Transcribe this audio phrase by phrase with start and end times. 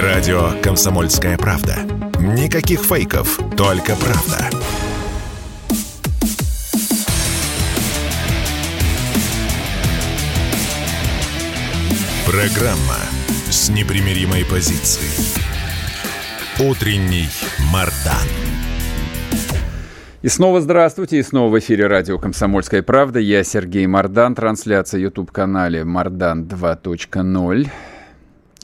[0.00, 1.76] Радио «Комсомольская правда».
[2.18, 4.48] Никаких фейков, только правда.
[12.24, 12.96] Программа
[13.50, 15.44] с непримиримой позицией.
[16.58, 17.28] Утренний
[17.70, 18.16] Мардан.
[20.22, 23.18] И снова здравствуйте, и снова в эфире радио «Комсомольская правда».
[23.18, 27.68] Я Сергей Мардан, трансляция YouTube-канале «Мардан 2.0»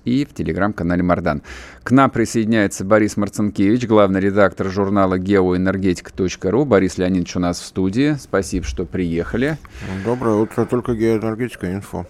[0.09, 1.43] и в телеграм-канале Мардан.
[1.83, 6.65] К нам присоединяется Борис Марцинкевич, главный редактор журнала геоэнергетика.ру.
[6.65, 8.17] Борис Леонидович у нас в студии.
[8.19, 9.59] Спасибо, что приехали.
[10.05, 12.07] Доброе утро, только геоэнергетика инфо.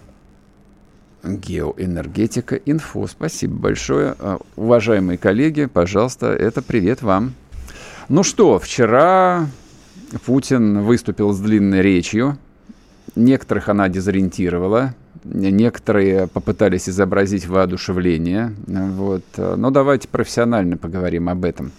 [1.25, 3.07] Геоэнергетика инфо.
[3.07, 4.15] Спасибо большое.
[4.19, 7.35] А, уважаемые коллеги, пожалуйста, это привет вам.
[8.09, 9.47] Ну что, вчера
[10.25, 12.39] Путин выступил с длинной речью.
[13.15, 18.55] Некоторых она дезориентировала, некоторые попытались изобразить воодушевление.
[18.67, 19.25] Вот.
[19.37, 21.73] Но давайте профессионально поговорим об этом.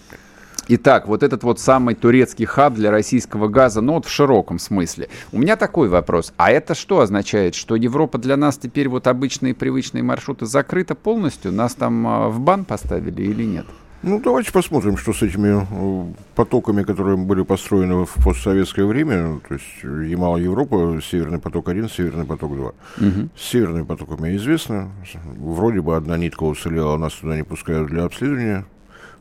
[0.71, 5.09] Итак, вот этот вот самый турецкий хаб для российского газа, ну вот в широком смысле.
[5.31, 6.31] У меня такой вопрос.
[6.37, 7.55] А это что означает?
[7.55, 11.51] Что Европа для нас теперь вот обычные привычные маршруты закрыта полностью?
[11.51, 13.65] Нас там а, в бан поставили или нет?
[14.01, 19.55] Ну, давайте посмотрим, что с этими э, потоками, которые были построены в постсоветское время, то
[19.55, 22.63] есть Ямал Европа, Северный поток-1, Северный поток-2.
[22.63, 23.29] Угу.
[23.35, 24.89] С Северными потоками известно,
[25.37, 28.65] вроде бы одна нитка уцелела, нас туда не пускают для обследования,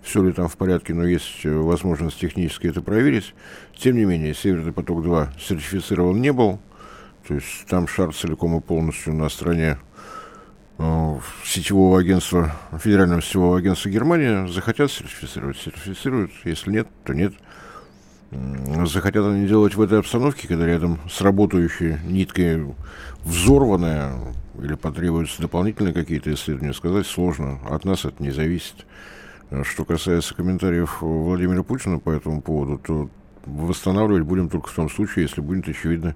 [0.03, 3.34] все ли там в порядке, но есть э, возможность технически это проверить.
[3.77, 6.61] Тем не менее, Северный поток-2 сертифицирован не был,
[7.27, 9.88] то есть там шар целиком и полностью на стороне Э,
[11.45, 17.34] сетевого агентства, федерального сетевого агентства Германии захотят сертифицировать, сертифицируют, если нет, то нет.
[18.84, 22.75] Захотят они делать в этой обстановке, когда рядом с работающей ниткой
[23.25, 24.12] взорванная,
[24.62, 27.59] или потребуются дополнительные какие-то исследования, сказать сложно.
[27.69, 28.87] От нас это не зависит.
[29.62, 33.11] Что касается комментариев Владимира Путина по этому поводу, то
[33.47, 36.15] восстанавливать будем только в том случае, если будет очевидно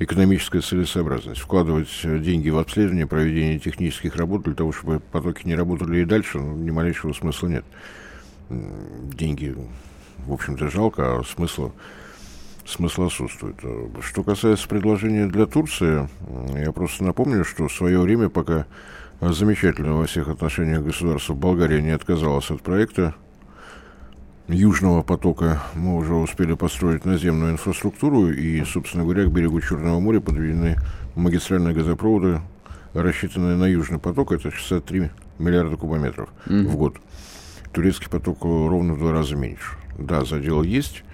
[0.00, 1.40] экономическая целесообразность.
[1.40, 6.04] Вкладывать э, деньги в обследование, проведение технических работ для того, чтобы потоки не работали и
[6.04, 7.64] дальше, ну, ни малейшего смысла нет.
[8.48, 9.54] Деньги,
[10.26, 11.72] в общем-то, жалко, а смысла,
[12.64, 13.56] смысл отсутствует.
[13.62, 16.08] Э, что касается предложения для Турции,
[16.54, 18.64] я просто напомню, что в свое время, пока
[19.20, 23.14] замечательно во всех отношениях государства Болгария не отказалась от проекта,
[24.52, 30.20] Южного потока мы уже успели построить наземную инфраструктуру, и, собственно говоря, к берегу Черного моря
[30.20, 30.76] подведены
[31.14, 32.40] магистральные газопроводы,
[32.92, 36.66] рассчитанные на Южный поток, это 63 миллиарда кубометров mm-hmm.
[36.66, 36.96] в год.
[37.72, 39.76] Турецкий поток ровно в два раза меньше.
[39.96, 41.04] Да, задел есть,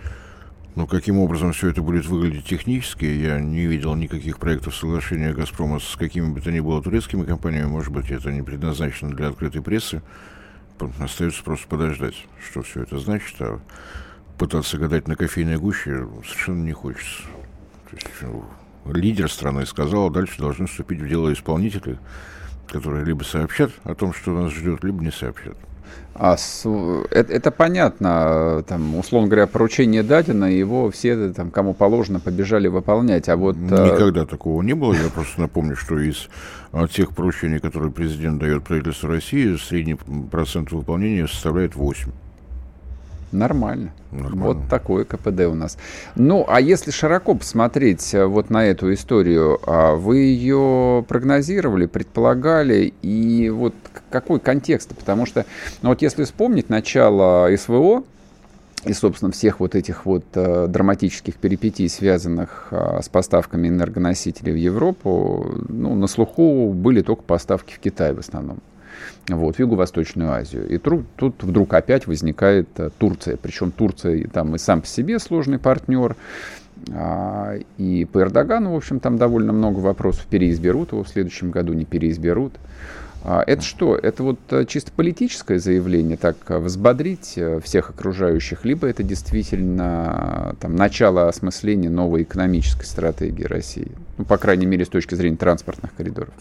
[0.74, 5.80] но каким образом все это будет выглядеть технически, я не видел никаких проектов соглашения «Газпрома»
[5.80, 7.66] с какими бы то ни было турецкими компаниями.
[7.66, 10.00] Может быть, это не предназначено для открытой прессы.
[11.00, 13.60] Остается просто подождать, что все это значит, а
[14.38, 17.22] пытаться гадать на кофейной гуще совершенно не хочется.
[17.90, 18.44] То есть, ну,
[18.92, 21.98] лидер страны сказал, дальше должны вступить в дело исполнители,
[22.68, 25.56] которые либо сообщат о том, что нас ждет, либо не сообщат.
[26.18, 26.66] А с,
[27.10, 33.28] это, это понятно, там, условно говоря, поручение дадено, его все, там, кому положено, побежали выполнять.
[33.28, 34.26] А вот, э, Никогда э...
[34.26, 34.94] такого не было.
[34.94, 36.28] Я просто напомню, что из
[36.72, 39.96] а, тех поручений, которые президент дает правительству России, средний
[40.30, 42.10] процент выполнения составляет 8.
[43.32, 43.92] Нормально.
[44.12, 44.44] Нормально.
[44.44, 45.76] Вот такое КПД у нас.
[46.14, 52.94] Ну, а если широко посмотреть э, вот на эту историю, а вы ее прогнозировали, предполагали,
[53.02, 53.74] и вот
[54.20, 54.94] какой контекст?
[54.94, 55.44] Потому что,
[55.82, 58.04] ну вот если вспомнить начало СВО,
[58.84, 64.56] и, собственно, всех вот этих вот э, драматических перипетий, связанных э, с поставками энергоносителей в
[64.56, 68.58] Европу, ну, на слуху были только поставки в Китай в основном
[69.28, 70.68] вот, в Юго-Восточную Азию.
[70.68, 73.36] И тут, тут вдруг опять возникает а, Турция.
[73.36, 76.16] Причем Турция там и сам по себе сложный партнер.
[76.92, 80.26] А, и по Эрдогану, в общем, там довольно много вопросов.
[80.26, 82.54] Переизберут его в следующем году, не переизберут.
[83.24, 83.96] А, это что?
[83.96, 90.54] Это вот а, чисто политическое заявление, так а, взбодрить а, всех окружающих, либо это действительно
[90.60, 93.90] там, начало осмысления новой экономической стратегии России?
[94.18, 96.32] Ну, по крайней мере, с точки зрения транспортных коридоров.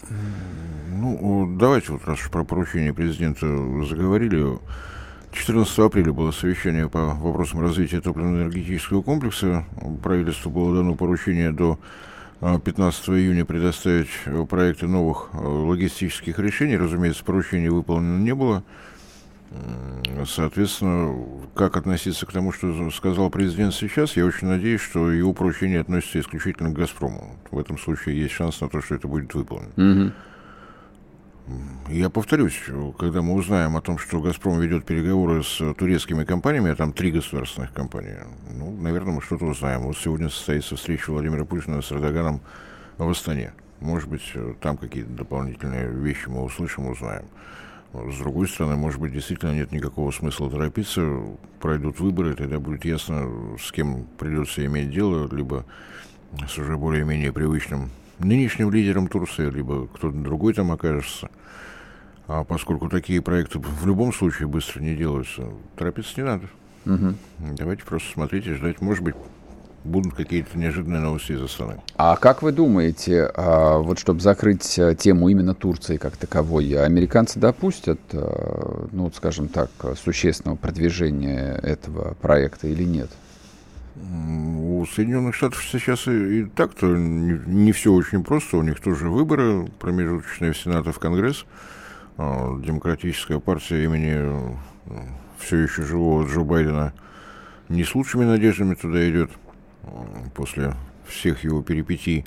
[0.88, 3.46] Ну, давайте вот раз про поручение президента
[3.84, 4.58] заговорили.
[5.32, 9.66] 14 апреля было совещание по вопросам развития топливно-энергетического комплекса.
[10.02, 11.78] Правительству было дано поручение до
[12.40, 14.08] 15 июня предоставить
[14.48, 16.76] проекты новых логистических решений.
[16.76, 18.62] Разумеется, поручение выполнено не было.
[20.26, 21.16] Соответственно,
[21.54, 26.20] как относиться к тому, что сказал президент сейчас, я очень надеюсь, что его поручение относится
[26.20, 27.36] исключительно к «Газпрому».
[27.50, 29.72] В этом случае есть шанс на то, что это будет выполнено.
[29.76, 30.12] Mm-hmm.
[31.88, 32.60] Я повторюсь,
[32.98, 37.12] когда мы узнаем о том, что «Газпром» ведет переговоры с турецкими компаниями, а там три
[37.12, 38.16] государственных компании,
[38.50, 39.82] ну, наверное, мы что-то узнаем.
[39.82, 42.40] Вот сегодня состоится встреча Владимира Путина с Эрдоганом
[42.98, 43.52] в Астане.
[43.78, 47.26] Может быть, там какие-то дополнительные вещи мы услышим, узнаем.
[47.92, 51.22] С другой стороны, может быть, действительно нет никакого смысла торопиться.
[51.60, 55.64] Пройдут выборы, тогда будет ясно, с кем придется иметь дело, либо
[56.48, 61.28] с уже более-менее привычным нынешним лидером Турции, либо кто-то другой там окажется.
[62.28, 66.46] А поскольку такие проекты в любом случае быстро не делаются, торопиться не надо.
[66.84, 67.14] Угу.
[67.56, 68.80] Давайте просто смотрите, ждать.
[68.80, 69.14] Может быть,
[69.84, 71.80] будут какие-то неожиданные новости из страны.
[71.96, 77.38] А как вы думаете, а, вот чтобы закрыть э, тему именно Турции как таковой, американцы
[77.38, 79.70] допустят, э, ну, скажем так,
[80.02, 83.10] существенного продвижения этого проекта или нет?
[83.96, 88.58] У Соединенных Штатов сейчас и, и так-то не, не все очень просто.
[88.58, 91.46] У них тоже выборы промежуточные в Сенат и в Конгресс.
[92.18, 94.56] А, демократическая партия имени
[95.38, 96.92] все еще живого Джо Байдена
[97.68, 99.30] не с лучшими надеждами туда идет
[100.34, 100.74] после
[101.06, 102.24] всех его перипетий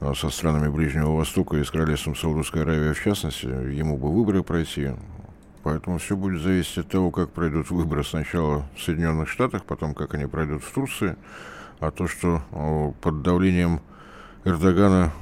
[0.00, 4.42] а, со странами Ближнего Востока и с королевством Саудовской Аравии в частности, ему бы выборы
[4.42, 4.90] пройти.
[5.62, 10.14] Поэтому все будет зависеть от того, как пройдут выборы сначала в Соединенных Штатах, потом как
[10.14, 11.16] они пройдут в Турции.
[11.80, 13.80] А то, что под давлением
[14.44, 15.12] Эрдогана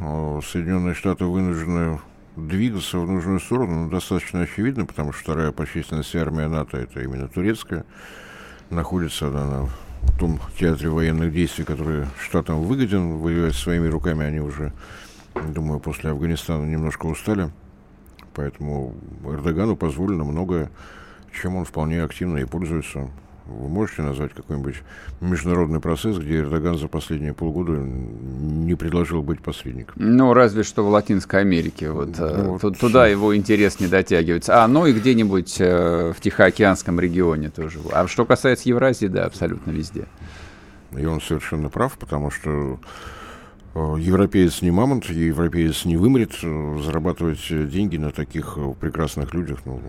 [0.44, 2.00] Соединенные Штаты вынуждены
[2.36, 7.00] двигаться в нужную сторону, ну, достаточно очевидно, потому что вторая по численности армия НАТО, это
[7.00, 7.84] именно турецкая,
[8.70, 9.68] находится она на
[10.02, 14.72] в том театре военных действий, который штатам выгоден, воевать своими руками они уже,
[15.34, 17.50] думаю, после Афганистана немножко устали.
[18.38, 18.94] Поэтому
[19.24, 20.70] Эрдогану позволено многое,
[21.42, 23.10] чем он вполне активно и пользуется.
[23.46, 24.76] Вы можете назвать какой-нибудь
[25.20, 29.94] международный процесс, где Эрдоган за последние полгода не предложил быть посредником?
[29.96, 31.90] Ну, разве что в Латинской Америке.
[31.90, 33.10] Вот, э, ну, вот туда все.
[33.10, 34.62] его интерес не дотягивается.
[34.62, 37.80] А, ну и где-нибудь э, в Тихоокеанском регионе тоже.
[37.90, 40.04] А что касается Евразии, да, абсолютно везде.
[40.96, 42.76] И он совершенно прав, потому что э,
[43.74, 46.32] Европеец не мамонт, европеец не вымрет,
[46.84, 49.80] зарабатывать деньги на таких прекрасных людях, ну,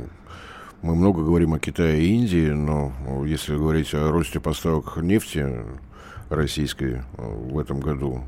[0.81, 2.93] мы много говорим о Китае и Индии, но
[3.25, 5.45] если говорить о росте поставок нефти
[6.29, 8.23] российской э, в этом году,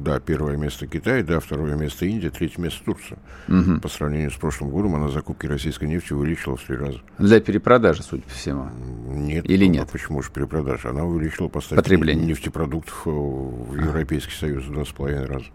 [0.00, 3.18] да, первое место Китай, да, второе место Индия, третье место Турция.
[3.48, 3.80] Угу.
[3.80, 7.00] По сравнению с прошлым годом она закупки российской нефти увеличила в три раза.
[7.18, 8.68] Для перепродажи, судя по всему.
[9.08, 9.48] Нет.
[9.48, 9.88] Или ну, нет?
[9.88, 10.90] А почему же перепродажа?
[10.90, 12.26] Она увеличила поставки Потребление.
[12.26, 15.46] нефтепродуктов э, в Европейский Союз в два с половиной раза.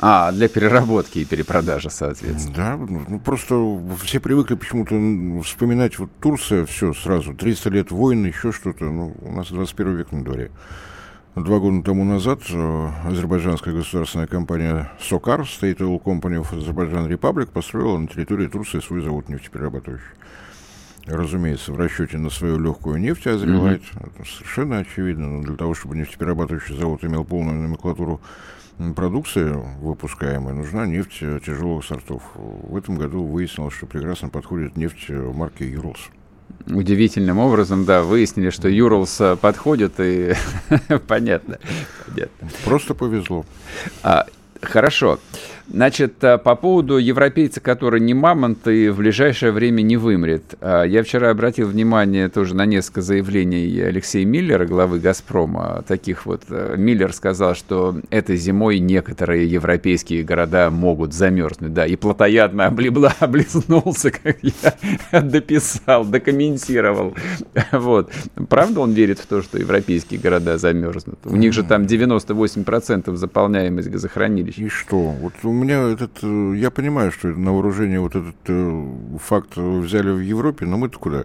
[0.00, 2.56] А, для переработки и перепродажи, соответственно.
[2.56, 3.54] Да, ну просто
[4.02, 4.94] все привыкли почему-то
[5.42, 8.84] вспоминать вот Турция, все сразу, 300 лет войны, еще что-то.
[8.86, 10.50] Ну, у нас 21 век на дворе.
[11.36, 17.46] Два года тому назад э, азербайджанская государственная компания Сокар, State Oil Company of Azerbaijan Republic,
[17.46, 20.06] построила на территории Турции свой завод нефтеперерабатывающий.
[21.06, 24.12] Разумеется, в расчете на свою легкую нефть Азербайджан, mm-hmm.
[24.14, 28.20] это совершенно очевидно, но для того, чтобы нефтеперерабатывающий завод имел полную номенклатуру
[28.94, 32.22] продукции выпускаемой нужна нефть тяжелых сортов.
[32.36, 36.10] В этом году выяснилось, что прекрасно подходит нефть марки Юрлс.
[36.66, 40.34] Удивительным образом, да, выяснили, что Юрлс э, подходит, и
[41.06, 41.58] понятно,
[42.06, 42.48] понятно.
[42.64, 43.44] Просто повезло.
[44.02, 44.26] А,
[44.62, 45.20] хорошо.
[45.68, 50.54] Значит, э, по поводу европейца, который не мамонт и в ближайшее время не вымрет.
[50.60, 55.82] Э, я вчера обратил внимание тоже на несколько заявлений Алексея Миллера, главы «Газпрома».
[55.88, 61.72] Таких вот э, Миллер сказал, что этой зимой некоторые европейские города могут замерзнуть.
[61.72, 67.14] Да, и плотоядно облебла, облизнулся, как я дописал, докомментировал.
[67.72, 68.12] Вот.
[68.48, 71.18] Правда он верит в то, что европейские города замерзнут?
[71.24, 74.58] У них же там 98% заполняемость газохранилищ.
[74.58, 74.98] И что?
[74.98, 78.86] Вот у меня этот, э, я понимаю, что на вооружение вот этот э,
[79.22, 81.24] факт взяли в Европе, но мы-то куда?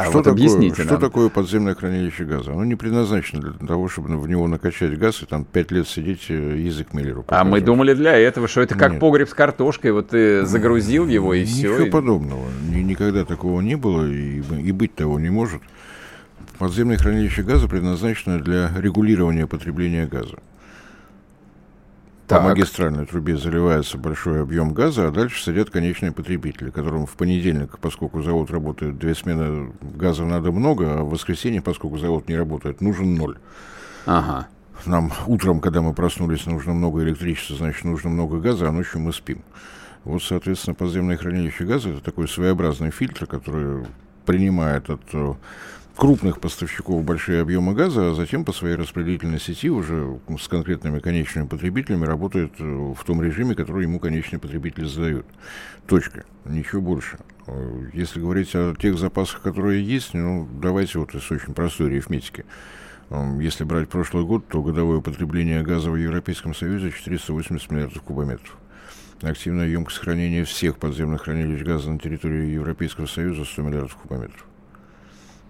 [0.00, 1.00] А что вот такое, объясните Что нам.
[1.02, 2.52] такое подземное хранилище газа?
[2.52, 6.24] Оно не предназначено для того, чтобы в него накачать газ и там пять лет сидеть
[6.30, 7.22] э, язык Миллеру.
[7.28, 9.00] А мы думали для этого, что это как Нет.
[9.00, 11.74] погреб с картошкой, вот ты загрузил его и все.
[11.74, 12.46] Ничего подобного.
[12.70, 15.60] Никогда такого не было и, и быть того не может.
[16.58, 20.38] Подземное хранилище газа предназначено для регулирования потребления газа.
[22.30, 22.42] Так.
[22.42, 27.76] По магистральной трубе заливается большой объем газа, а дальше сидят конечные потребители, которым в понедельник,
[27.80, 32.80] поскольку завод работает две смены, газа надо много, а в воскресенье, поскольку завод не работает,
[32.80, 33.38] нужен ноль.
[34.06, 34.46] Ага.
[34.86, 39.12] Нам утром, когда мы проснулись, нужно много электричества, значит, нужно много газа, а ночью мы
[39.12, 39.42] спим.
[40.04, 43.86] Вот, соответственно, подземное хранилище газа– это такой своеобразный фильтр, который
[44.30, 45.00] принимает от
[46.00, 51.46] крупных поставщиков большие объемы газа, а затем по своей распределительной сети уже с конкретными конечными
[51.46, 55.26] потребителями работает э, в том режиме, который ему конечный потребитель задает.
[55.86, 56.24] Точка.
[56.46, 57.18] Ничего больше.
[57.46, 62.46] Э, если говорить о тех запасах, которые есть, ну, давайте вот из очень простой арифметики.
[63.10, 68.56] Э, если брать прошлый год, то годовое потребление газа в Европейском Союзе 480 миллиардов кубометров.
[69.22, 74.46] Активная емкость хранения всех подземных хранилищ газа на территории Европейского Союза 100 миллиардов кубометров.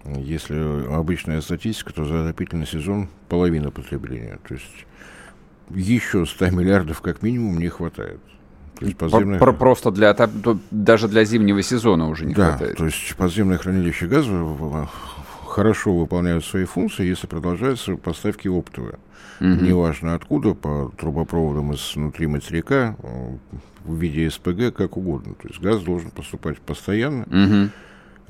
[0.05, 4.39] Если обычная статистика, то за отопительный сезон половина потребления.
[4.49, 4.87] То есть
[5.71, 8.21] еще 100 миллиардов как минимум не хватает.
[8.81, 9.39] То есть подземное...
[9.39, 10.17] Про просто для
[10.71, 12.79] даже для зимнего сезона уже не да, хватает.
[12.79, 14.33] То есть подземное хранилище газа
[15.50, 18.99] хорошо выполняют свои функции, если продолжаются поставки оптовые.
[19.40, 19.49] Угу.
[19.49, 22.97] Неважно откуда, по трубопроводам из внутри материка,
[23.85, 25.35] в виде СПГ, как угодно.
[25.35, 27.23] То есть газ должен поступать постоянно.
[27.25, 27.71] Угу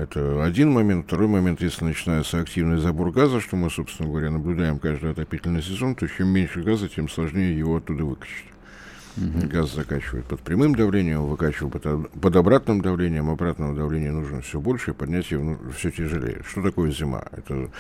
[0.01, 1.07] это один момент.
[1.07, 5.95] Второй момент, если начинается активный забор газа, что мы, собственно говоря, наблюдаем каждый отопительный сезон,
[5.95, 8.47] то чем меньше газа, тем сложнее его оттуда выкачать.
[9.17, 9.49] Угу.
[9.49, 13.31] Газ закачивает под прямым давлением, выкачивает под, под обратным давлением.
[13.31, 16.43] Обратного давления нужно все больше, и поднять его ну, все тяжелее.
[16.49, 17.25] Что такое зима?
[17.33, 17.71] Это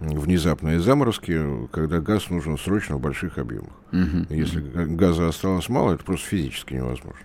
[0.00, 3.72] внезапные заморозки, когда газ нужен срочно в больших объемах.
[3.92, 4.34] Угу.
[4.34, 7.20] Если газа осталось мало, это просто физически невозможно.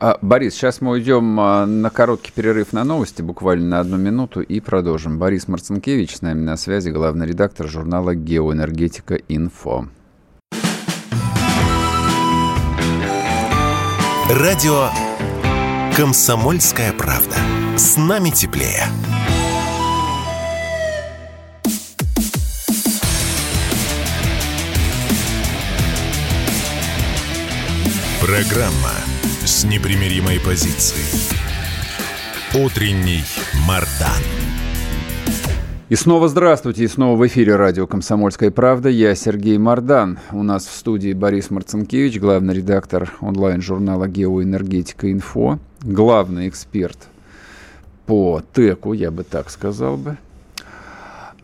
[0.00, 4.40] А, Борис, сейчас мы уйдем а, на короткий перерыв на новости, буквально на одну минуту,
[4.40, 5.18] и продолжим.
[5.18, 9.16] Борис Марцинкевич с нами на связи, главный редактор журнала «Геоэнергетика.
[9.28, 9.88] Инфо».
[14.34, 14.88] Радио
[15.94, 17.36] «Комсомольская правда».
[17.76, 18.86] С нами теплее.
[28.22, 28.94] Программа
[29.44, 31.04] с непримиримой позицией.
[32.54, 33.24] Утренний
[33.66, 34.41] Мардан.
[35.92, 38.88] И снова здравствуйте, и снова в эфире радио «Комсомольская правда».
[38.88, 40.18] Я Сергей Мардан.
[40.30, 45.12] У нас в студии Борис Марцинкевич, главный редактор онлайн-журнала «Геоэнергетика.
[45.12, 46.96] Инфо», главный эксперт
[48.06, 50.16] по ТЭКу, я бы так сказал бы.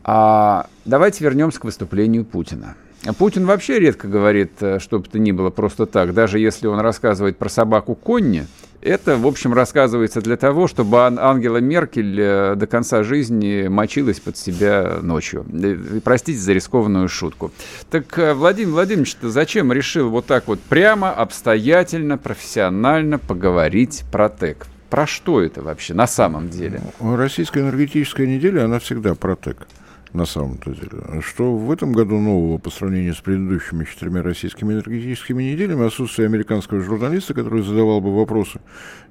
[0.02, 2.74] А давайте вернемся к выступлению Путина.
[3.16, 6.14] Путин вообще редко говорит, э, что бы то ни было просто так.
[6.14, 8.46] Даже если он рассказывает про собаку Конни,
[8.80, 14.36] это, в общем, рассказывается для того, чтобы Ангела Меркель э, до конца жизни мочилась под
[14.36, 15.46] себя ночью.
[15.52, 17.52] Э, простите за рискованную шутку.
[17.90, 24.66] Так Владимир Владимирович, зачем решил вот так вот прямо, обстоятельно, профессионально поговорить про ТЭК?
[24.90, 26.80] Про что это вообще на самом деле?
[27.00, 29.68] Российская энергетическая неделя, она всегда про ТЭК
[30.12, 31.20] на самом-то деле.
[31.20, 36.80] Что в этом году нового по сравнению с предыдущими четырьмя российскими энергетическими неделями отсутствие американского
[36.80, 38.60] журналиста, который задавал бы вопросы,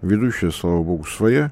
[0.02, 1.52] ведущая, слава богу, своя,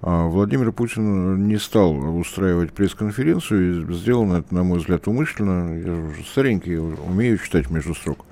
[0.00, 5.76] а Владимир Путин не стал устраивать пресс-конференцию, и сделано это, на мой взгляд, умышленно.
[5.76, 8.24] Я уже старенький, умею читать между строк.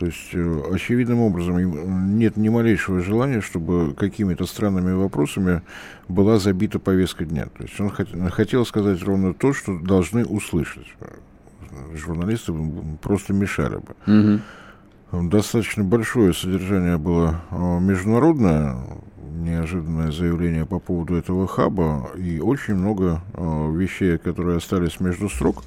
[0.00, 5.60] То есть, э, очевидным образом, нет ни малейшего желания, чтобы какими-то странными вопросами
[6.08, 7.48] была забита повестка дня.
[7.54, 7.90] То есть он
[8.30, 10.86] хотел сказать ровно то, что должны услышать.
[11.94, 12.54] Журналисты
[13.02, 14.40] просто мешали бы.
[15.12, 15.28] Угу.
[15.28, 18.78] Достаточно большое содержание было э, международное,
[19.34, 25.62] неожиданное заявление по поводу этого хаба, и очень много э, вещей, которые остались между строк.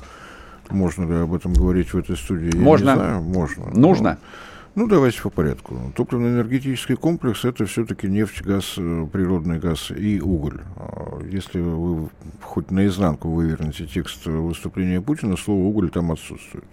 [0.74, 2.56] Можно ли об этом говорить в этой студии?
[2.58, 2.90] Можно.
[2.90, 3.22] Я не знаю.
[3.22, 3.70] Можно.
[3.70, 4.18] Нужно.
[4.76, 5.94] Ну, давайте по порядку.
[5.96, 10.62] Топливно-энергетический комплекс– это все-таки нефть, газ, э, природный газ и уголь.
[10.76, 12.10] А если вы
[12.42, 16.66] хоть наизнанку вывернете текст выступления Путина, слово «уголь» там отсутствует.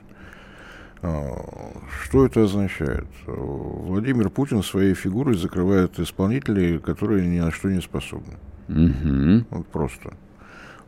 [1.02, 1.44] А,
[2.02, 3.06] что это означает?
[3.26, 8.38] Владимир Путин своей фигурой закрывает исполнителей, которые ни на что не способны.
[8.68, 9.44] Угу.
[9.50, 10.14] Вот просто.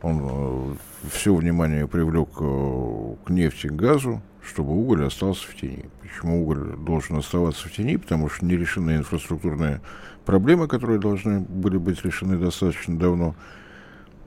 [0.03, 0.75] Он э,
[1.09, 5.85] все внимание привлек э, к нефти, к газу, чтобы уголь остался в тени.
[6.01, 7.95] Почему уголь должен оставаться в тени?
[7.95, 9.81] Потому что не решены инфраструктурные
[10.25, 13.33] проблемы, которые должны были быть решены достаточно давно.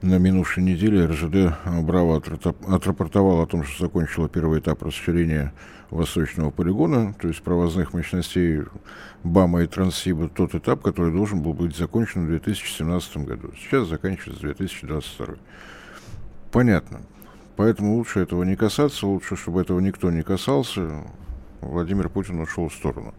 [0.01, 2.21] На минувшей неделе РЖД Браво
[2.67, 5.53] отрапортовал о том, что закончила первый этап расширения
[5.89, 8.61] восточного полигона, то есть провозных мощностей
[9.23, 13.51] БАМа и Транссиба, тот этап, который должен был быть закончен в 2017 году.
[13.57, 15.35] Сейчас заканчивается 2022.
[16.51, 17.01] Понятно.
[17.55, 21.05] Поэтому лучше этого не касаться, лучше, чтобы этого никто не касался.
[21.61, 23.15] Владимир Путин ушел в сторону.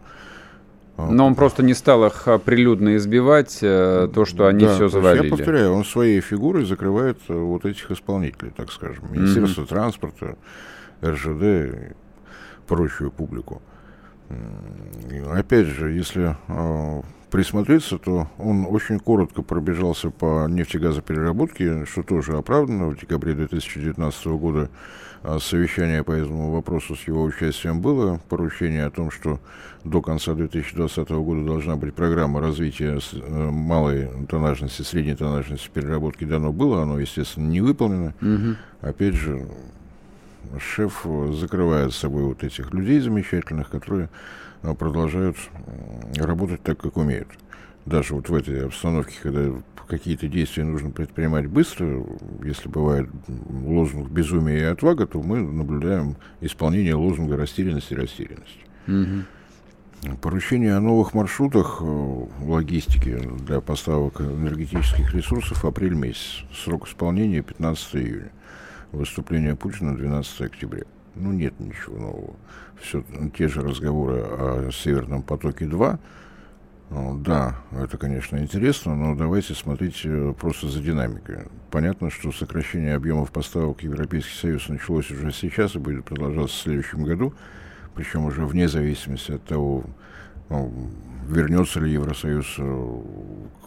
[0.99, 4.75] А, Но он просто не стал их а, прилюдно избивать, э, то, что они да,
[4.75, 5.27] все завалили.
[5.27, 9.05] Я повторяю, он своей фигурой закрывает э, вот этих исполнителей, так скажем.
[9.09, 9.67] Министерство mm-hmm.
[9.67, 10.35] транспорта,
[11.03, 11.71] РЖД и
[12.67, 13.61] прочую публику.
[15.31, 17.01] Опять же, если э,
[17.31, 22.89] присмотреться, то он очень коротко пробежался по нефтегазопереработке, что тоже оправдано.
[22.89, 24.69] В декабре 2019 года
[25.39, 28.19] совещание по этому вопросу с его участием было.
[28.29, 29.39] Поручение о том, что
[29.83, 36.51] до конца 2020 года должна быть программа развития э, малой тоннажности, средней тоннажности переработки дано
[36.51, 36.83] было.
[36.83, 38.13] Оно, естественно, не выполнено.
[38.21, 38.55] Угу.
[38.81, 39.45] Опять же,
[40.57, 44.09] шеф закрывает с собой вот этих людей замечательных, которые
[44.61, 45.37] а, продолжают
[46.17, 47.27] работать так, как умеют.
[47.85, 49.51] Даже вот в этой обстановке, когда
[49.87, 52.05] какие-то действия нужно предпринимать быстро,
[52.43, 53.09] если бывает
[53.49, 58.59] лозунг безумия и отвага, то мы наблюдаем исполнение лозунга растерянности и растерянности.
[58.87, 60.17] Угу.
[60.21, 66.43] Поручение о новых маршрутах э, логистики для поставок энергетических ресурсов апрель месяц.
[66.63, 68.31] Срок исполнения 15 июня.
[68.93, 70.83] Выступление Путина 12 октября.
[71.15, 72.35] Ну, нет ничего нового.
[72.81, 73.03] Все
[73.37, 75.99] те же разговоры о Северном потоке-2.
[76.89, 81.45] Ну, да, это, конечно, интересно, но давайте смотреть э, просто за динамикой.
[81.69, 87.03] Понятно, что сокращение объемов поставок Европейский Союз началось уже сейчас и будет продолжаться в следующем
[87.03, 87.33] году,
[87.93, 89.83] причем уже вне зависимости от того,
[90.49, 90.89] ну,
[91.27, 93.01] вернется ли Евросоюз э,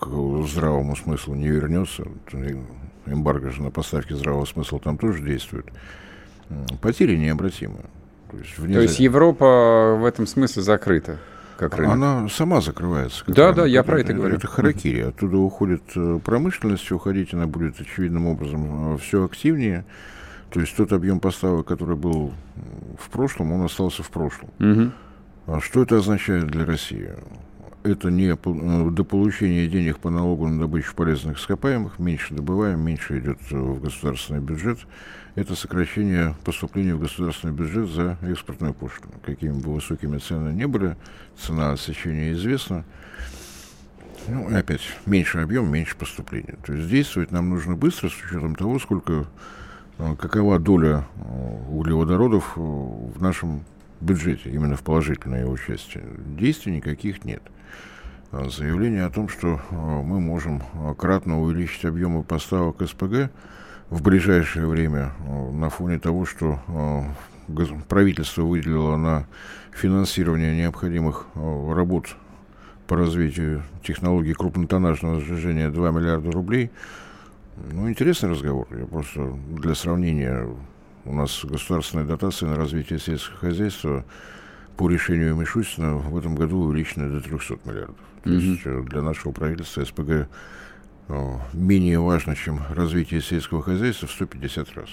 [0.01, 2.05] к здравому смыслу, не вернется.
[3.07, 5.67] Эмбарго же на поставки здравого смысла там тоже действует.
[6.81, 7.79] Потери необратимы.
[8.33, 8.75] То есть, вне...
[8.75, 11.19] То есть Европа в этом смысле закрыта?
[11.57, 11.93] Как рынок.
[11.93, 13.25] Она сама закрывается.
[13.27, 13.57] Да, рынок.
[13.57, 14.37] да, я про это, говорю.
[14.37, 15.01] Это харакири.
[15.01, 19.85] Оттуда уходит э, промышленность, уходить она будет очевидным образом э, все активнее.
[20.51, 22.33] То есть тот объем поставок, который был
[22.99, 24.51] в прошлом, он остался в прошлом.
[24.59, 24.91] Угу.
[25.47, 27.11] А что это означает для России?
[27.85, 33.19] это не э, до получения денег по налогу на добычу полезных ископаемых, меньше добываем, меньше
[33.19, 34.79] идет в государственный бюджет.
[35.35, 39.15] Это сокращение поступления в государственный бюджет за экспортную пошлину.
[39.25, 40.97] Какими бы высокими цены не были,
[41.39, 42.85] цена отсечения известна.
[44.29, 46.57] Ну, и опять, меньше объем, меньше поступления.
[46.65, 49.27] То есть действовать нам нужно быстро, с учетом того, сколько,
[49.99, 53.65] э, какова доля э, углеводородов в нашем
[54.03, 56.03] бюджете, именно в положительной его части.
[56.27, 57.43] Действий никаких нет.
[58.33, 60.63] А заявление о том, что мы можем
[60.97, 63.31] кратно увеличить объемы поставок СПГ
[63.93, 65.13] в ближайшее время
[65.53, 66.59] на фоне того, что
[67.89, 69.27] правительство выделило на
[69.71, 72.17] финансирование необходимых работ
[72.87, 76.71] по развитию технологий крупнотоннажного сжижения 2 миллиарда рублей.
[77.71, 78.67] Ну, интересный разговор.
[78.71, 80.49] Я просто для сравнения,
[81.05, 84.07] у нас государственная дотация на развитие сельского хозяйства
[84.79, 87.97] по решению Мишустина в этом году увеличена до 300 миллиардов.
[88.25, 88.37] То mm-hmm.
[88.37, 90.27] есть э, для нашего правительства СПГ э,
[91.53, 94.89] менее важно, чем развитие сельского хозяйства в 150 раз.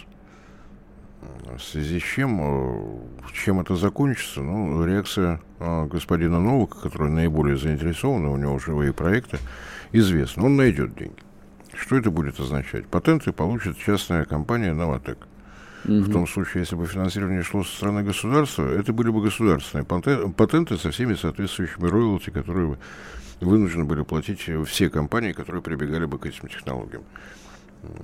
[1.58, 4.42] В связи с чем, э, чем это закончится?
[4.42, 9.38] Ну, реакция господина Новака, который наиболее заинтересован, у него живые проекты,
[9.92, 10.46] известна.
[10.46, 11.22] Он найдет деньги.
[11.74, 12.88] Что это будет означать?
[12.88, 15.18] Патенты получит частная компания «Новотек».
[15.86, 15.94] Угу.
[15.94, 20.78] В том случае, если бы финансирование шло со стороны государства, это были бы государственные патенты
[20.78, 22.78] со всеми соответствующими роялти, которые
[23.40, 27.04] вынуждены были платить все компании, которые прибегали бы к этим технологиям.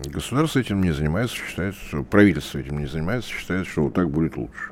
[0.06, 4.38] Государство этим не занимается, считает, что правительство этим не занимается, считает, что вот так будет
[4.38, 4.72] лучше.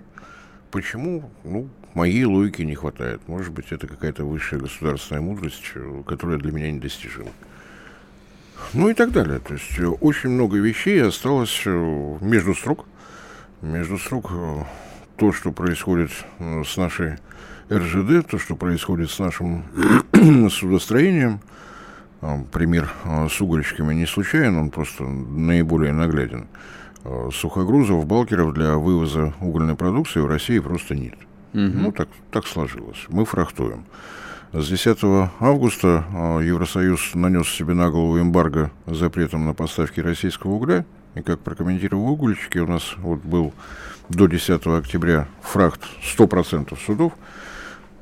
[0.71, 1.30] Почему?
[1.43, 3.28] Ну, моей логики не хватает.
[3.28, 5.73] Может быть, это какая-то высшая государственная мудрость,
[6.08, 7.32] которая для меня недостижима.
[8.73, 9.39] Ну и так далее.
[9.39, 12.86] То есть очень много вещей осталось э, между строк
[13.63, 14.63] между строк э,
[15.17, 17.17] то, что происходит э, с нашей
[17.71, 19.63] РЖД, то, что происходит с нашим
[20.50, 21.40] судостроением,
[22.22, 22.92] э, пример
[23.30, 26.48] с угольщиками не случайен, он просто наиболее нагляден.
[27.34, 31.16] Сухогрузов, балкеров для вывоза угольной продукции в России просто нет.
[31.54, 31.62] Угу.
[31.62, 33.06] Ну, так, так сложилось.
[33.10, 33.84] Мы фрахтуем.
[34.54, 35.00] С 10
[35.42, 36.06] августа
[36.42, 42.58] Евросоюз нанес себе на голову эмбарго запретом на поставки российского угля– и как прокомментировал угольщики,
[42.58, 43.54] у нас вот был
[44.10, 45.82] до 10 октября фракт
[46.18, 47.14] 100% судов,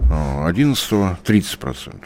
[0.10, 2.06] 11 а 30%.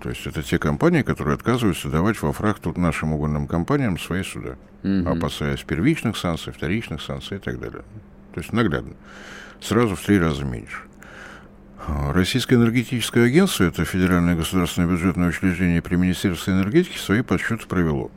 [0.00, 4.56] То есть это те компании, которые отказываются давать во фракт нашим угольным компаниям свои суда,
[4.82, 5.08] угу.
[5.08, 7.82] опасаясь первичных санкций, вторичных санкций и так далее.
[8.34, 8.94] То есть наглядно.
[9.60, 10.82] Сразу в три раза меньше.
[11.86, 18.10] А Российское энергетическое агентство, это федеральное государственное бюджетное учреждение при Министерстве энергетики, свои подсчеты провело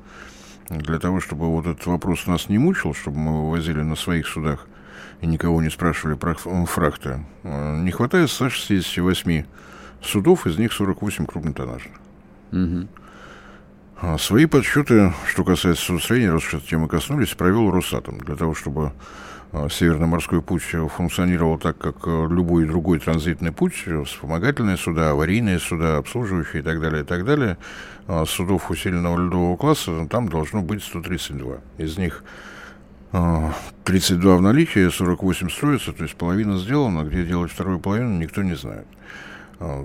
[0.70, 4.68] для того, чтобы вот этот вопрос нас не мучил, чтобы мы вывозили на своих судах
[5.22, 9.46] и никого не спрашивали про фрахты, э, не хватает 168
[10.02, 11.96] судов, из них 48 крупнотоннажных.
[12.52, 14.18] Угу.
[14.18, 18.94] Свои подсчеты, что касается судостроения, раз что темы коснулись, провел Росатом для того, чтобы
[19.52, 25.98] э, Северный морской путь функционировал так, как любой другой транзитный путь, вспомогательные суда, аварийные суда,
[25.98, 27.58] обслуживающие и так далее, и так далее.
[28.26, 31.58] Судов усиленного ледового класса там должно быть 132.
[31.78, 32.24] Из них
[33.12, 38.56] 32 в наличии, 48 строится, то есть половина сделана, где делать вторую половину, никто не
[38.56, 38.88] знает.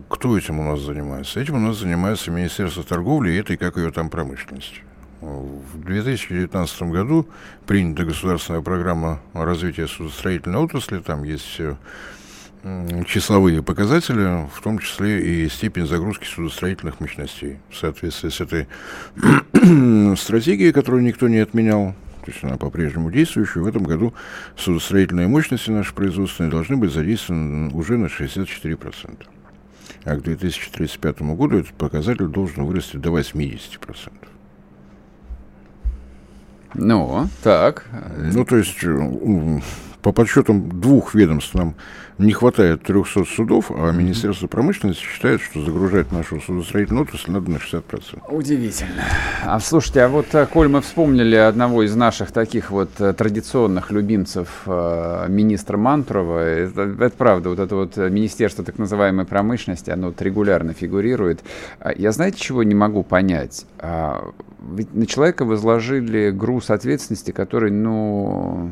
[0.09, 1.41] Кто этим у нас занимается?
[1.41, 4.83] Этим у нас занимается Министерство торговли и этой, как ее там, промышленности.
[5.21, 7.29] В 2019 году
[7.67, 11.01] принята государственная программа развития судостроительной отрасли.
[11.01, 11.61] Там есть
[13.07, 17.59] числовые показатели, в том числе и степень загрузки судостроительных мощностей.
[17.71, 18.67] В соответствии с этой
[20.17, 21.95] стратегией, которую никто не отменял,
[22.27, 24.13] то есть она по-прежнему действующая, в этом году
[24.57, 29.27] судостроительные мощности наши производственные должны быть задействованы уже на 64%.
[30.05, 34.11] А к 2035 году этот показатель должен вырасти до 80%.
[36.75, 37.87] Ну, так.
[38.17, 39.61] Ну, то есть, э,
[40.03, 41.75] по подсчетам двух ведомств нам
[42.19, 47.57] не хватает 300 судов, а Министерство промышленности считает, что загружать нашу судостроительную отрасль надо на
[47.57, 47.83] 60%.
[48.29, 49.03] Удивительно.
[49.45, 53.91] А слушайте, а вот, э, коль мы вспомнили одного из наших таких вот э, традиционных
[53.91, 60.23] любимцев министра Мантурова, это, это правда, вот это вот Министерство так называемой промышленности, оно вот
[60.23, 61.43] регулярно фигурирует.
[61.81, 63.67] А я знаете, чего не могу понять?
[63.79, 64.31] А
[64.75, 68.71] ведь на человека возложили груз ответственности, который, ну,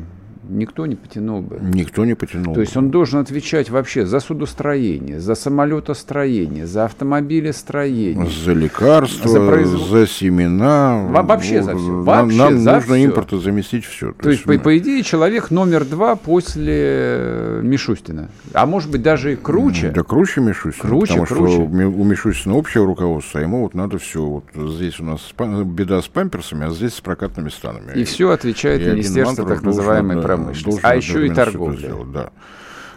[0.49, 1.59] никто не потянул бы.
[1.61, 2.53] Никто не потянул.
[2.53, 8.29] То есть он должен отвечать вообще за судостроение, за самолетостроение, за автомобилестроение.
[8.29, 9.89] За лекарства, за, производ...
[9.89, 11.05] за семена.
[11.09, 12.01] Во вообще за все.
[12.01, 13.03] Вообще нам за нужно все.
[13.03, 14.11] импорта заместить все.
[14.13, 18.29] То, То есть, есть, по, по идее, человек номер два после Мишустина.
[18.53, 19.91] А может быть, даже и круче.
[19.91, 20.89] Да круче Мишустина.
[20.89, 21.53] Круче, потому круче.
[21.53, 24.23] что у Мишустина общее руководство, а ему вот надо все.
[24.23, 25.33] Вот здесь у нас
[25.65, 27.91] беда с памперсами, а здесь с прокатными станами.
[27.95, 30.81] И, и все отвечает и Министерство так называемой да, промышленности.
[30.83, 31.77] А еще и торговля.
[31.77, 32.29] Сделать, да.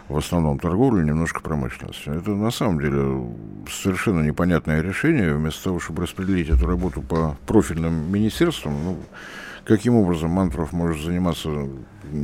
[0.08, 2.06] В основном торговля, немножко промышленность.
[2.06, 3.26] Это на самом деле
[3.70, 5.34] совершенно непонятное решение.
[5.34, 8.96] Вместо того, чтобы распределить эту работу по профильным министерствам, ну,
[9.66, 11.50] каким образом Мантуров может заниматься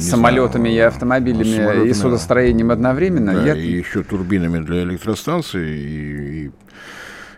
[0.00, 3.34] самолетами знаю, и автомобилями самолетами, и судостроением одновременно?
[3.34, 3.54] Да, Я...
[3.54, 6.50] и еще турбинами для электростанций и, и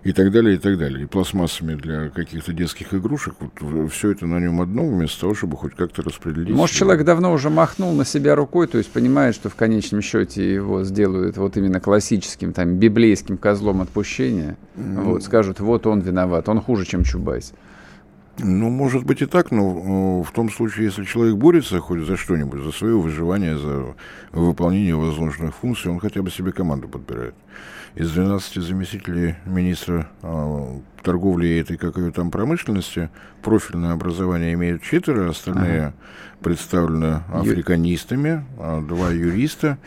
[0.06, 1.02] и так далее, и так далее.
[1.02, 3.34] И пластмассами для каких-то детских игрушек.
[3.60, 6.54] Вот все это на нем одном, вместо того, чтобы хоть как-то распределить.
[6.54, 10.54] Может, человек давно уже махнул на себя рукой, то есть понимает, что в конечном счете
[10.54, 14.56] его сделают вот именно классическим, там, библейским козлом отпущения.
[14.76, 15.02] Mm.
[15.02, 17.52] Вот, скажут, вот он виноват, он хуже, чем Чубайс.
[18.38, 22.62] Ну, может быть и так, но в том случае, если человек борется хоть за что-нибудь,
[22.62, 23.94] за свое выживание, за
[24.30, 27.34] выполнение возложенных функций, он хотя бы себе команду подбирает.
[27.96, 33.08] Из 12 заместителей министра э, торговли и этой, как ее там, промышленности,
[33.42, 35.94] профильное образование имеют четверо, остальные ага.
[36.42, 39.78] представлены африканистами, а два юриста,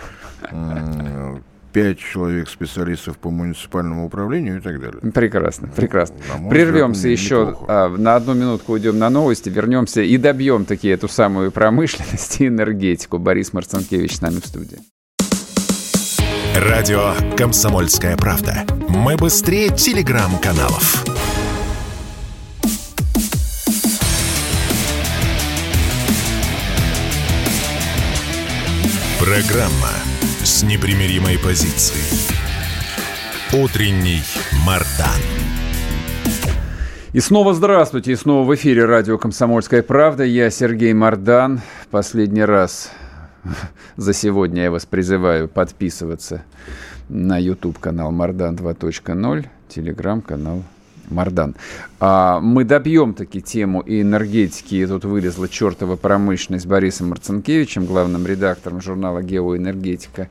[1.71, 5.11] пять человек специалистов по муниципальному управлению и так далее.
[5.11, 6.15] Прекрасно, прекрасно.
[6.49, 11.51] Прервемся еще а, на одну минутку, уйдем на новости, вернемся и добьем таки эту самую
[11.51, 13.19] промышленность и энергетику.
[13.19, 14.79] Борис Марцинкевич с нами в студии.
[16.61, 18.65] Радио «Комсомольская правда».
[18.89, 21.05] Мы быстрее телеграм-каналов.
[29.21, 29.87] Программа
[30.43, 32.03] с непримиримой позицией.
[33.53, 34.21] Утренний
[34.65, 35.07] Мардан.
[37.13, 40.25] И снова здравствуйте, и снова в эфире радио «Комсомольская правда».
[40.25, 41.61] Я Сергей Мардан.
[41.89, 42.91] Последний раз
[43.97, 46.43] за сегодня я вас призываю подписываться
[47.09, 50.63] на YouTube-канал Мардан 2.0, телеграм-канал
[51.09, 51.55] Мардан.
[51.99, 54.75] А, мы добьем таки тему и энергетики.
[54.75, 60.29] И тут вылезла чертова промышленность Борисом Марцинкевичем, главным редактором журнала «Геоэнергетика»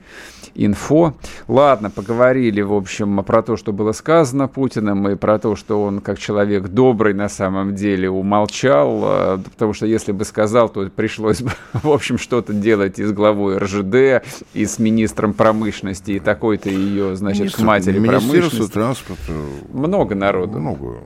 [0.55, 1.15] инфо.
[1.47, 6.01] Ладно, поговорили, в общем, про то, что было сказано Путиным, и про то, что он,
[6.01, 11.43] как человек добрый, на самом деле умолчал, а, потому что если бы сказал, то пришлось
[11.43, 16.69] бы, в общем, что-то делать и с главой РЖД, и с министром промышленности, и такой-то
[16.71, 18.73] ее, значит, Министр, матери промышленности.
[18.73, 19.33] транспорта.
[19.73, 20.59] Много народу.
[20.59, 20.99] Много.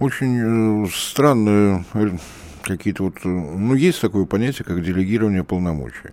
[0.00, 2.08] Очень э, странные э,
[2.62, 3.16] какие-то вот...
[3.24, 6.10] Э, ну, есть такое понятие, как делегирование полномочий.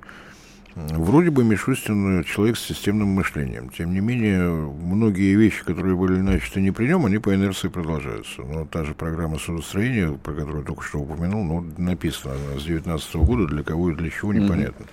[0.78, 3.70] Вроде бы Мишустин человек с системным мышлением.
[3.70, 8.44] Тем не менее, многие вещи, которые были начаты не при нем, они по инерции продолжаются.
[8.44, 12.64] Но та же программа судостроения, про которую я только что упомянул, ну, написано она с
[12.64, 14.86] 2019 года, для кого и для чего, непонятно.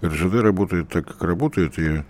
[0.00, 0.08] Mm-hmm.
[0.08, 2.02] РЖД работает так, как работает, и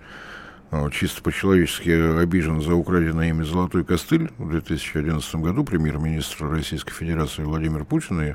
[0.71, 7.43] а, чисто по-человечески обижен за украденный ими золотой костыль в 2011 году премьер-министр Российской Федерации
[7.43, 8.35] Владимир Путин и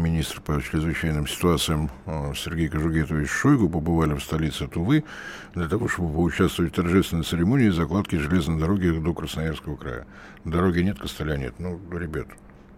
[0.00, 5.04] министр по чрезвычайным ситуациям э, Сергей Кожугетович Шойгу побывали в столице Тувы
[5.54, 10.06] для того, чтобы поучаствовать в торжественной церемонии закладки железной дороги до Красноярского края.
[10.44, 11.54] Дороги нет, костыля нет.
[11.58, 12.26] Ну, ребят,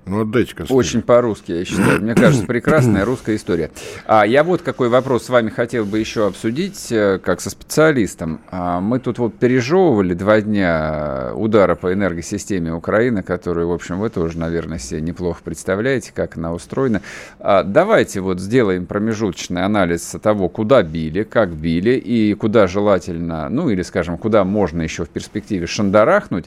[0.05, 0.55] ну, отдайте.
[0.69, 2.03] Очень по-русски, я считаю.
[2.03, 3.71] Мне кажется, прекрасная русская история.
[4.05, 8.41] А я вот какой вопрос с вами хотел бы еще обсудить, э, как со специалистом.
[8.51, 14.11] А мы тут вот пережевывали два дня удара по энергосистеме Украины, которую, в общем, вы
[14.11, 17.01] тоже, наверное, себе неплохо представляете, как она устроена.
[17.39, 23.71] А давайте вот сделаем промежуточный анализ того, куда били, как били и куда желательно, ну
[23.71, 26.47] или, скажем, куда можно еще в перспективе шандарахнуть,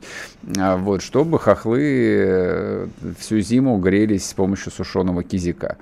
[0.57, 2.87] а вот, чтобы хохлы э,
[3.17, 5.77] всю зиму грелись с помощью сушеного кизика?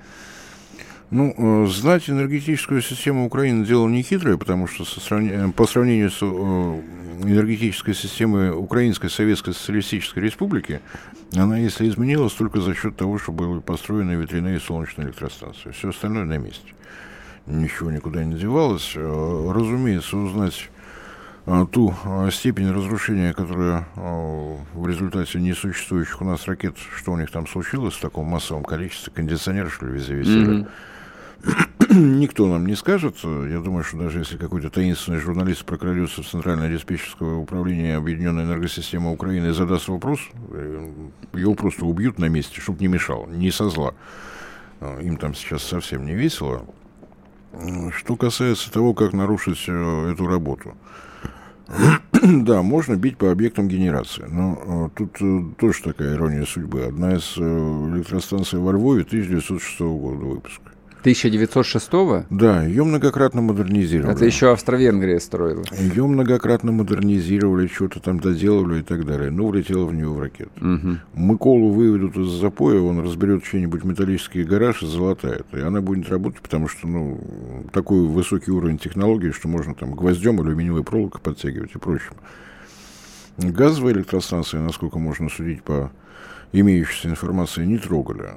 [1.10, 6.10] Ну, э, знать энергетическую систему Украины дело не хитрое, потому что со сравнения, по сравнению
[6.10, 10.80] с э, энергетической системой Украинской Советской Социалистической Республики,
[11.36, 15.70] она, если изменилась, только за счет того, что были построены ветряные солнечные электростанции.
[15.70, 16.74] Все остальное на месте.
[17.46, 18.94] Ничего никуда не девалось.
[18.96, 20.70] Э, разумеется, узнать
[21.70, 27.30] ту а, степень разрушения, которая а, в результате несуществующих у нас ракет, что у них
[27.30, 30.68] там случилось в таком массовом количестве, кондиционеры, что ли, везде висели, mm-hmm.
[31.90, 33.16] Никто нам не скажет.
[33.22, 39.12] Я думаю, что даже если какой-то таинственный журналист прокрадется в Центральное диспетчерское управление Объединенной энергосистемы
[39.12, 40.88] Украины и задаст вопрос, э,
[41.34, 43.94] его просто убьют на месте, чтобы не мешал, не со зла.
[44.80, 46.66] Им там сейчас совсем не весело.
[47.96, 50.74] Что касается того, как нарушить э, эту работу–
[52.24, 54.24] Да, можно бить по объектам генерации.
[54.28, 56.84] Но э, тут э, тоже такая ирония судьбы.
[56.84, 60.73] Одна из э, электростанций во Львове 1906 года выпуска.
[61.04, 62.24] 1906-го?
[62.30, 64.14] Да, ее многократно модернизировали.
[64.14, 65.62] Это еще Австро-Венгрия строила.
[65.78, 69.30] Ее многократно модернизировали, что-то там доделывали и так далее.
[69.30, 70.50] Ну, влетела в нее в ракету.
[70.60, 70.96] Угу.
[71.14, 75.46] Мыколу выведут из запоя, он разберет чей-нибудь металлический гараж и золотает.
[75.52, 77.20] И она будет работать, потому что, ну,
[77.72, 82.14] такой высокий уровень технологий, что можно там гвоздем алюминиевой проволокой подтягивать и прочим.
[83.36, 85.90] Газовые электростанции, насколько можно судить по
[86.52, 88.30] имеющейся информации, не трогали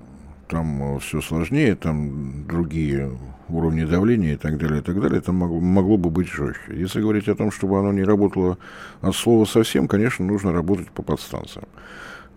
[0.47, 3.11] там э, все сложнее, там другие
[3.49, 6.73] уровни давления и так далее, и так далее, это могло, могло бы быть жестче.
[6.75, 8.57] Если говорить о том, чтобы оно не работало
[9.01, 11.65] от слова совсем, конечно, нужно работать по подстанциям.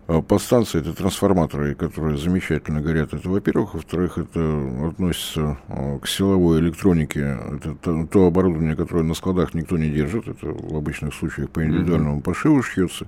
[0.07, 3.13] А подстанции– это трансформаторы, которые замечательно горят.
[3.13, 3.75] Это, во-первых.
[3.75, 7.37] Во-вторых, это относится э, к силовой электронике.
[7.55, 10.27] Это то, то оборудование, которое на складах никто не держит.
[10.27, 13.07] Это в обычных случаях по индивидуальному пошиву шьется.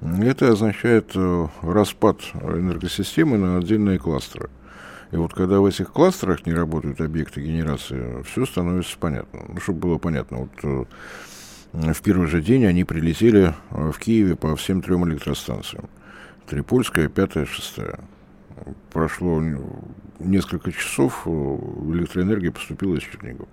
[0.00, 4.50] Это означает э, распад энергосистемы на отдельные кластеры.
[5.10, 9.40] И вот когда в этих кластерах не работают объекты генерации, все становится понятно.
[9.48, 10.50] Ну, чтобы было понятно, вот
[11.72, 15.88] э, в первый же день они прилетели э, в Киеве по всем трем электростанциям.
[16.46, 18.00] Трипольская, пятая, шестая.
[18.92, 19.42] Прошло
[20.18, 23.48] несколько часов, электроэнергия поступила из Чернигова.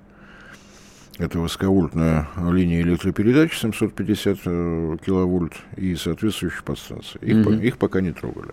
[1.20, 7.20] Это высоковольтная линия электропередач 750 э, киловольт и соответствующие подстанции.
[7.22, 7.64] Их, mm-hmm.
[7.64, 8.52] их пока не трогали.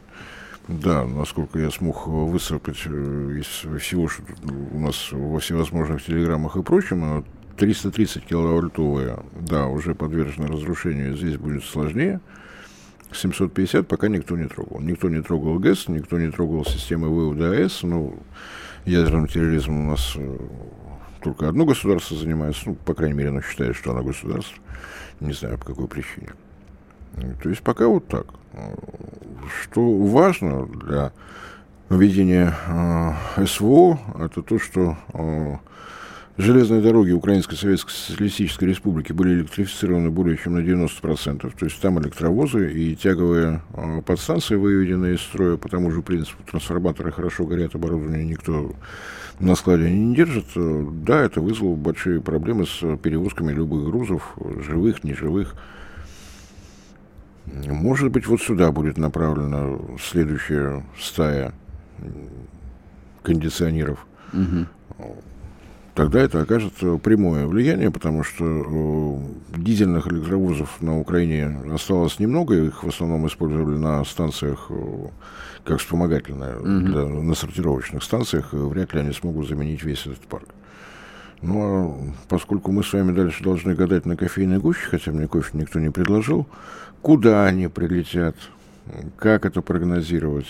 [0.68, 3.46] Да, насколько я смог высыпать э, из
[3.81, 4.23] всего, что
[4.73, 7.25] у нас во всевозможных телеграммах и прочем,
[7.57, 12.20] 330 киловольтовая, да, уже подвержена разрушению, здесь будет сложнее.
[13.12, 14.81] 750 пока никто не трогал.
[14.81, 17.83] Никто не трогал ГЭС, никто не трогал системы вывода АЭС.
[17.83, 18.18] Ну,
[18.85, 20.38] ядерным терроризмом у нас э,
[21.22, 24.56] только одно государство занимается, ну, по крайней мере, оно считает, что оно государство.
[25.20, 26.30] Не знаю, по какой причине.
[27.42, 28.26] То есть пока вот так.
[29.62, 31.12] Что важно для
[31.88, 35.56] ведения э, СВО, это то, что э,
[36.37, 41.52] железные дороги Украинской Советской Социалистической Республики были электрифицированы более чем на 90%.
[41.59, 46.42] То есть там электровозы и тяговые э, подстанции выведены из строя по тому же принципу.
[46.48, 48.72] Трансформаторы хорошо горят, оборудование никто
[49.40, 54.37] на складе они не держат, э, да, это вызвало большие проблемы с перевозками любых грузов,
[54.61, 55.55] живых, неживых.
[57.66, 61.53] Может быть, вот сюда будет направлена следующая стая
[63.22, 64.07] кондиционеров.
[64.33, 65.16] Угу.
[65.94, 72.85] Тогда это окажет прямое влияние, потому что э, дизельных электровозов на Украине осталось немного, их
[72.85, 75.07] в основном использовали на станциях э,
[75.64, 76.66] как вспомогательная угу.
[76.66, 80.49] для, на сортировочных станциях, вряд ли они смогут заменить весь этот парк.
[81.42, 85.57] Ну, а поскольку мы с вами дальше должны гадать на кофейной гуще, хотя мне кофе
[85.57, 86.46] никто не предложил,
[87.01, 88.37] куда они прилетят,
[89.16, 90.49] как это прогнозировать?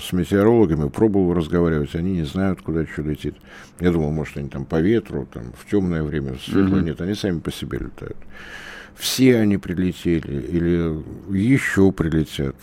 [0.00, 3.36] С метеорологами пробовал разговаривать, они не знают, куда что летит.
[3.80, 6.78] Я думал, может, они там по ветру, там в темное время, светло.
[6.78, 6.84] Mm-hmm.
[6.84, 8.16] Нет, они сами по себе летают.
[8.96, 11.02] Все они прилетели или
[11.36, 12.56] еще прилетят,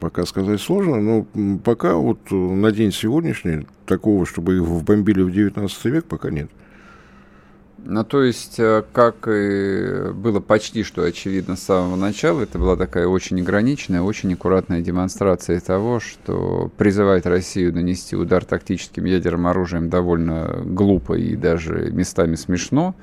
[0.00, 1.26] пока сказать сложно, но
[1.64, 6.50] пока вот на день сегодняшний такого, чтобы их вбомбили в 19 век, пока нет.
[7.86, 12.76] Ну, то есть, э, как и было почти что очевидно с самого начала, это была
[12.76, 19.90] такая очень ограниченная, очень аккуратная демонстрация того, что призывает Россию нанести удар тактическим ядерным оружием
[19.90, 22.94] довольно глупо и даже местами смешно,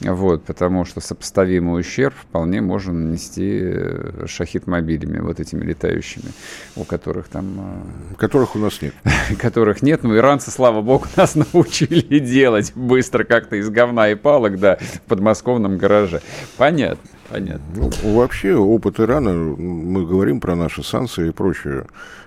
[0.00, 6.32] вот, потому что сопоставимый ущерб вполне можно нанести э, шахид-мобилями, вот этими летающими,
[6.74, 7.84] у которых там...
[8.10, 8.94] Э, которых у нас нет.
[9.38, 14.58] Которых нет, но иранцы, слава богу, нас научили делать быстро как-то из говна и палок,
[14.58, 16.20] да, в подмосковном гараже.
[16.56, 17.10] Понятно.
[17.30, 17.64] Понятно.
[17.74, 21.86] Ну, вообще, опыт Ирана, мы говорим про наши санкции и прочее.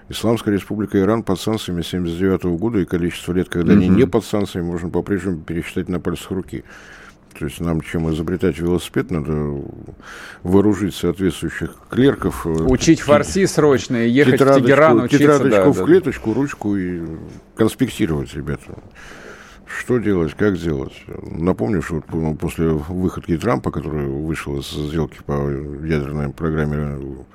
[0.10, 3.78] Исламская республика Иран под санкциями 79 года и количество лет, когда mm-hmm.
[3.78, 6.64] они не под санкциями, можно по-прежнему пересчитать на пальцах руки.
[7.38, 9.62] То есть нам, чем изобретать велосипед, надо
[10.44, 12.46] вооружить соответствующих клерков.
[12.46, 15.20] Учить фарси срочно и ехать в Тегеран учиться.
[15.20, 17.02] Тетрадочку да, в клеточку, ручку и
[17.56, 18.74] конспектировать, ребята.
[19.68, 20.94] Что делать, как делать?
[21.08, 22.02] Напомню, что
[22.40, 27.26] после выходки Трампа, который вышел из сделки по ядерной программе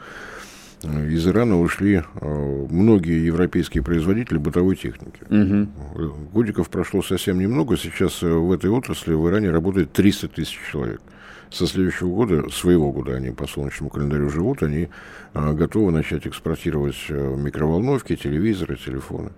[0.83, 5.21] э, из Ирана ушли э, многие европейские производители бытовой техники.
[5.29, 6.13] Угу.
[6.33, 7.77] Годиков прошло совсем немного.
[7.77, 11.03] Сейчас в этой отрасли в Иране работает 300 тысяч человек.
[11.51, 14.89] Со следующего года, своего года, они по солнечному календарю живут, они
[15.35, 19.33] готовы начать экспортировать микроволновки, телевизоры, телефоны.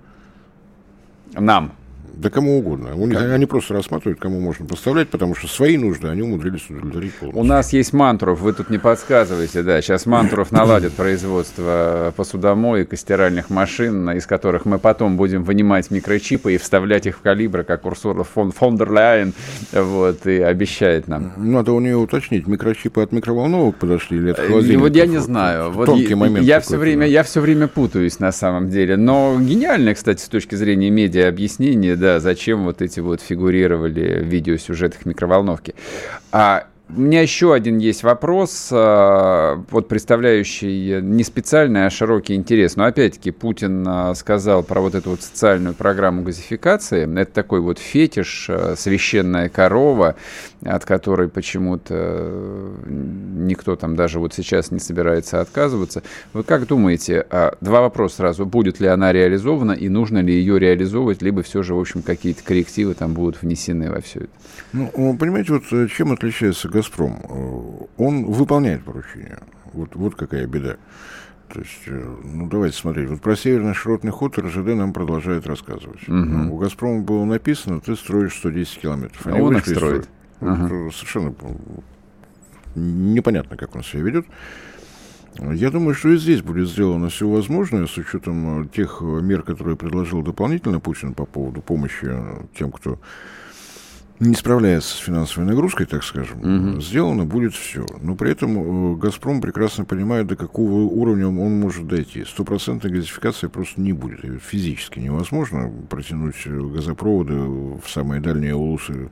[1.33, 1.75] Нам?
[2.17, 2.91] Да кому угодно.
[3.13, 3.33] Как?
[3.33, 7.41] Они просто рассматривают, кому можно поставлять, потому что свои нужды они умудрились удовлетворить полностью.
[7.41, 9.81] У нас есть мантров, вы тут не подсказываете, да.
[9.83, 16.55] Сейчас мантров наладят производство посудомоек и стиральных машин, из которых мы потом будем вынимать микрочипы
[16.55, 19.33] и вставлять их в калибры, как Урсула фон, фон дер Ляйен,
[19.73, 21.33] вот, и обещает нам.
[21.37, 24.81] Надо у нее уточнить, микрочипы от микроволновок подошли или от э, холодильника?
[24.81, 25.71] Вот я не знаю.
[25.71, 28.97] Вот Тонкий момент я все, время, я все время путаюсь на самом деле.
[28.97, 34.27] Но гениальное, кстати, с точки зрения медиа объяснение, да, зачем вот эти вот фигурировали в
[34.27, 35.75] видеосюжетах микроволновки.
[36.33, 42.77] А у меня еще один есть вопрос, а, вот представляющий не специальный, а широкий интерес.
[42.77, 47.11] Но опять-таки Путин а, сказал про вот эту вот социальную программу газификации.
[47.19, 50.17] Это такой вот фетиш, а, священная корова,
[50.65, 56.03] от которой почему-то э, никто там даже вот сейчас не собирается отказываться.
[56.33, 57.27] Вы как думаете,
[57.61, 61.75] два вопроса сразу, будет ли она реализована и нужно ли ее реализовывать, либо все же,
[61.75, 64.31] в общем, какие-то коррективы там будут внесены во все это?
[64.73, 67.21] Ну, понимаете, вот э, чем отличается «Газпром»?
[67.23, 69.39] Э, он выполняет поручения.
[69.73, 70.77] Вот, вот какая беда.
[71.53, 73.09] То есть, ну, давайте смотреть.
[73.11, 76.09] Вот про северный широтный ход РЖД нам продолжает рассказывать.
[76.09, 76.55] Угу.
[76.55, 79.27] У «Газпрома» было написано, ты строишь 110 километров.
[79.27, 80.09] Они а он их строит.
[80.53, 80.91] Угу.
[80.93, 81.35] Совершенно
[82.75, 84.27] непонятно, как он себя ведет.
[85.39, 90.23] Я думаю, что и здесь будет сделано все возможное с учетом тех мер, которые предложил
[90.23, 92.09] дополнительно Путин по поводу помощи
[92.57, 93.01] тем, кто
[94.21, 96.81] не справляется с финансовой нагрузкой, так скажем, угу.
[96.81, 97.85] сделано будет все.
[98.01, 102.25] Но при этом э, «Газпром» прекрасно понимает, до какого уровня он может дойти.
[102.25, 104.21] Стопроцентной газификации просто не будет.
[104.43, 109.11] Физически невозможно протянуть газопроводы в самые дальние улусы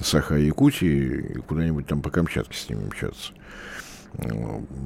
[0.00, 3.32] Саха и куда-нибудь там по Камчатке с ними мчаться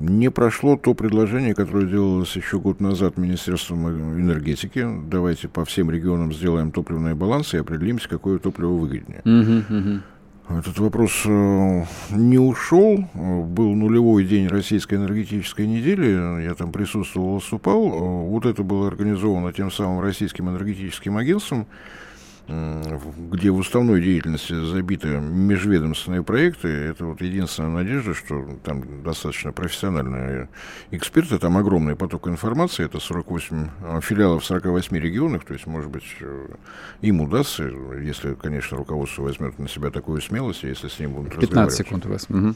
[0.00, 4.86] не прошло то предложение, которое делалось еще год назад Министерством энергетики.
[5.06, 9.22] Давайте по всем регионам сделаем топливные балансы и определимся, какое топливо выгоднее.
[9.24, 10.00] Uh-huh, uh-huh.
[10.58, 13.08] Этот вопрос э, не ушел.
[13.14, 16.42] Был нулевой день российской энергетической недели.
[16.42, 17.88] Я там присутствовал, выступал.
[17.88, 21.66] Вот это было организовано тем самым российским энергетическим агентством
[22.48, 30.48] где в уставной деятельности забиты межведомственные проекты, это вот единственная надежда, что там достаточно профессиональные
[30.90, 35.90] эксперты, там огромный поток информации, это 48 а, филиалов в 48 регионах, то есть, может
[35.90, 36.48] быть, э,
[37.00, 41.78] им удастся, если, конечно, руководство возьмет на себя такую смелость, если с ним будут 15
[41.78, 42.26] секунд у вас.
[42.28, 42.54] Угу.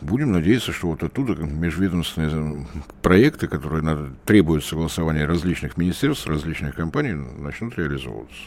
[0.00, 2.66] Будем надеяться, что вот оттуда межведомственные
[3.02, 8.42] проекты, которые надо, требуют согласования различных министерств, различных компаний, начнут реализовываться.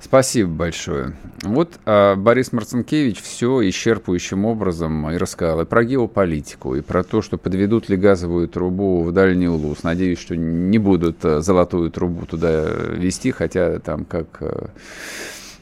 [0.00, 1.16] Спасибо большое.
[1.42, 7.20] Вот а, Борис Марцинкевич все исчерпывающим образом и рассказал и про геополитику, и про то,
[7.20, 9.82] что подведут ли газовую трубу в Дальний Улус.
[9.82, 14.26] Надеюсь, что не будут а, золотую трубу туда вести, хотя там как...
[14.40, 14.70] А,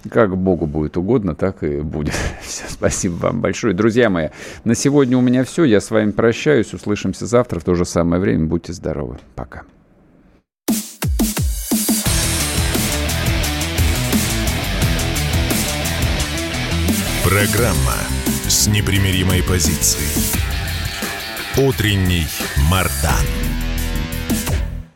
[0.09, 2.15] как Богу будет угодно, так и будет.
[2.43, 3.75] Все, спасибо вам большое.
[3.75, 4.29] Друзья мои,
[4.65, 5.65] на сегодня у меня все.
[5.65, 6.73] Я с вами прощаюсь.
[6.75, 8.47] Услышимся завтра в то же самое время.
[8.47, 9.19] Будьте здоровы.
[9.35, 9.63] Пока.
[17.29, 17.97] Программа
[18.47, 20.47] с непримиримой позицией.
[21.59, 22.27] Утренний
[22.71, 23.46] Мардан.